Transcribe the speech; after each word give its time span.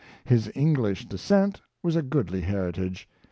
His 0.25 0.51
English 0.55 1.05
descent 1.05 1.61
was 1.83 1.95
a 1.95 2.01
goodly 2.01 2.41
heritage. 2.41 3.07